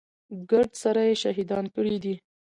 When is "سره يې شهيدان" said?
0.83-1.65